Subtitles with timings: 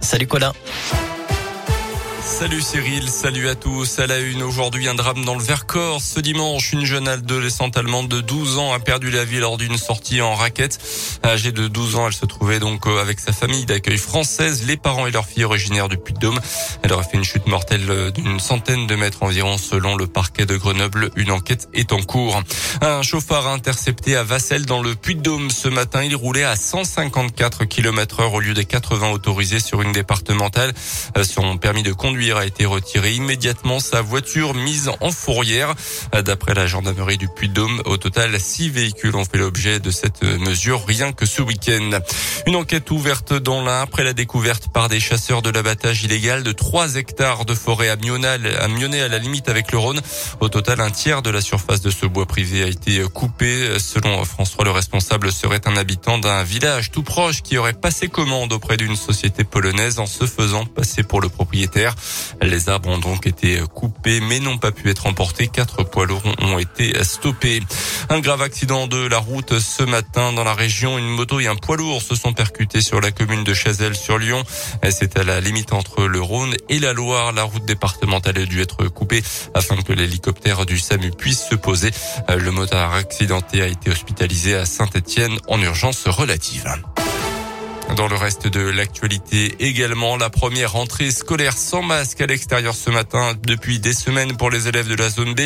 [0.00, 0.52] Salut Colin.
[2.28, 3.98] Salut Cyril, salut à tous.
[3.98, 6.00] À la une aujourd'hui, un drame dans le Vercors.
[6.00, 9.78] Ce dimanche, une jeune adolescente allemande de 12 ans a perdu la vie lors d'une
[9.78, 10.78] sortie en raquette.
[11.24, 14.76] Âgée de 12 ans, elle se trouvait donc euh, avec sa famille d'accueil française, les
[14.76, 16.38] parents et leur fille originaires du Puy-de-Dôme.
[16.82, 20.44] Elle aurait fait une chute mortelle euh, d'une centaine de mètres environ selon le parquet
[20.46, 21.10] de Grenoble.
[21.16, 22.40] Une enquête est en cours.
[22.82, 26.04] Un chauffard intercepté à Vassel dans le Puy-de-Dôme ce matin.
[26.04, 30.72] Il roulait à 154 km heure au lieu des 80 autorisés sur une départementale.
[31.16, 35.74] Euh, son permis de conduire a été retiré immédiatement sa voiture mise en fourrière.
[36.24, 40.84] D'après la gendarmerie du Puy-de-Dôme, au total, six véhicules ont fait l'objet de cette mesure
[40.84, 42.00] rien que ce week-end.
[42.46, 46.52] Une enquête ouverte dans l'Ain après la découverte par des chasseurs de l'abattage illégal de
[46.52, 50.00] 3 hectares de forêt à Mionnet à la limite avec le Rhône.
[50.40, 53.78] Au total, un tiers de la surface de ce bois privé a été coupé.
[53.78, 58.52] Selon François, le responsable serait un habitant d'un village tout proche qui aurait passé commande
[58.52, 61.94] auprès d'une société polonaise en se faisant passer pour le propriétaire.
[62.42, 65.48] Les arbres ont donc été coupés mais n'ont pas pu être emportés.
[65.48, 67.62] Quatre poids lourds ont été stoppés.
[68.08, 70.98] Un grave accident de la route ce matin dans la région.
[70.98, 74.18] Une moto et un poids lourd se sont percutés sur la commune de Chazelles sur
[74.18, 74.42] Lyon.
[74.90, 77.32] C'est à la limite entre le Rhône et la Loire.
[77.32, 79.22] La route départementale a dû être coupée
[79.54, 81.90] afin que l'hélicoptère du SAMU puisse se poser.
[82.28, 86.66] Le motard accidenté a été hospitalisé à Saint-Etienne en urgence relative.
[87.96, 92.90] Dans le reste de l'actualité également, la première rentrée scolaire sans masque à l'extérieur ce
[92.90, 95.40] matin depuis des semaines pour les élèves de la zone B.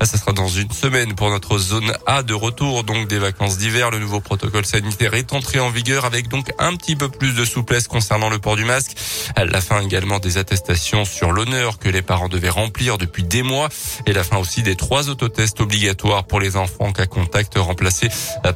[0.00, 3.58] Ah, ça sera dans une semaine pour notre zone A de retour, donc des vacances
[3.58, 3.90] d'hiver.
[3.90, 7.44] Le nouveau protocole sanitaire est entré en vigueur avec donc un petit peu plus de
[7.44, 8.96] souplesse concernant le port du masque.
[9.36, 13.68] La fin également des attestations sur l'honneur que les parents devaient remplir depuis des mois
[14.06, 18.08] et la fin aussi des trois autotests obligatoires pour les enfants cas contact remplacés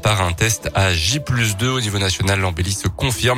[0.02, 1.20] par un test à J
[1.58, 2.40] 2 au niveau national.
[2.40, 3.31] L'embellie confirme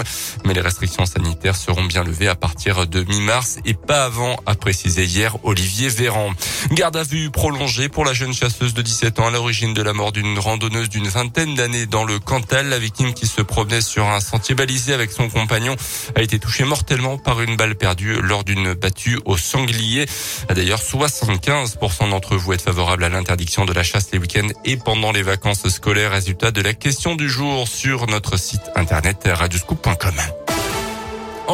[0.44, 4.54] mais les restrictions sanitaires seront bien levées à partir de mi-mars et pas avant, a
[4.54, 6.32] précisé hier Olivier Véran.
[6.72, 9.92] Garde à vue prolongée pour la jeune chasseuse de 17 ans à l'origine de la
[9.92, 12.68] mort d'une randonneuse d'une vingtaine d'années dans le Cantal.
[12.68, 15.76] La victime qui se promenait sur un sentier balisé avec son compagnon
[16.14, 20.06] a été touchée mortellement par une balle perdue lors d'une battue au sanglier.
[20.48, 25.12] D'ailleurs, 75% d'entre vous êtes favorables à l'interdiction de la chasse les week-ends et pendant
[25.12, 26.12] les vacances scolaires.
[26.12, 30.43] Résultat de la question du jour sur notre site internet radioscoop Point commun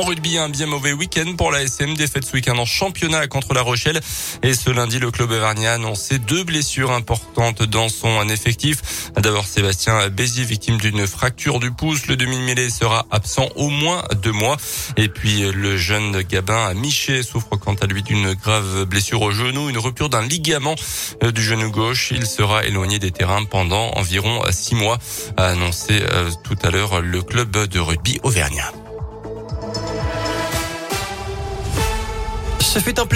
[0.00, 1.94] en rugby, un bien mauvais week-end pour la SM.
[1.94, 4.00] Défaite ce week-end en championnat contre La Rochelle.
[4.43, 9.11] Et ce lundi, le club auvergnat a annoncé deux blessures importantes dans son effectif.
[9.16, 12.06] D'abord, Sébastien Bézier, victime d'une fracture du pouce.
[12.06, 14.56] Le demi-mêlée sera absent au moins deux mois.
[14.97, 19.69] Et puis, le jeune Gabin Miché souffre quant à lui d'une grave blessure au genou,
[19.69, 20.77] une rupture d'un ligament
[21.22, 22.11] euh, du genou gauche.
[22.15, 24.99] Il sera éloigné des terrains pendant environ six mois,
[25.37, 28.72] a annoncé euh, tout à l'heure le club de rugby auvergnat.
[32.72, 33.10] Ce fut un plaisir.